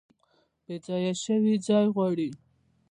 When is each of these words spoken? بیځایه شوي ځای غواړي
بیځایه 0.65 1.13
شوي 1.23 1.53
ځای 1.67 1.85
غواړي 1.95 2.29